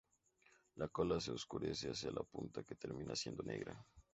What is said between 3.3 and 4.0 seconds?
negra.